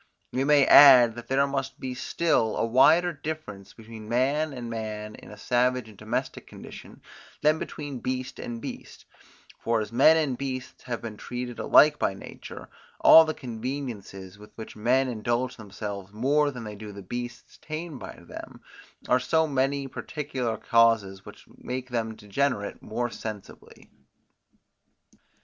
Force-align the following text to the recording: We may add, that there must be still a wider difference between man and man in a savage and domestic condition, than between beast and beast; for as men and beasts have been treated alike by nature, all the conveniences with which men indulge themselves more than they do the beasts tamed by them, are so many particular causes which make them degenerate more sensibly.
We 0.31 0.43
may 0.45 0.65
add, 0.65 1.13
that 1.13 1.27
there 1.27 1.45
must 1.45 1.79
be 1.79 1.93
still 1.93 2.57
a 2.57 2.65
wider 2.65 3.13
difference 3.13 3.73
between 3.75 4.09
man 4.09 4.51
and 4.51 4.67
man 4.67 5.13
in 5.13 5.29
a 5.29 5.37
savage 5.37 5.87
and 5.87 5.95
domestic 5.95 6.47
condition, 6.47 7.03
than 7.43 7.59
between 7.59 7.99
beast 7.99 8.39
and 8.39 8.59
beast; 8.59 9.05
for 9.59 9.79
as 9.79 9.91
men 9.91 10.17
and 10.17 10.39
beasts 10.39 10.81
have 10.85 11.03
been 11.03 11.17
treated 11.17 11.59
alike 11.59 11.99
by 11.99 12.15
nature, 12.15 12.67
all 12.99 13.25
the 13.25 13.35
conveniences 13.35 14.39
with 14.39 14.49
which 14.55 14.75
men 14.75 15.07
indulge 15.07 15.55
themselves 15.55 16.11
more 16.11 16.49
than 16.49 16.63
they 16.63 16.73
do 16.75 16.91
the 16.91 17.03
beasts 17.03 17.59
tamed 17.61 17.99
by 17.99 18.15
them, 18.21 18.59
are 19.07 19.19
so 19.19 19.45
many 19.45 19.87
particular 19.87 20.57
causes 20.57 21.25
which 21.27 21.45
make 21.59 21.91
them 21.91 22.15
degenerate 22.15 22.81
more 22.81 23.11
sensibly. 23.11 23.87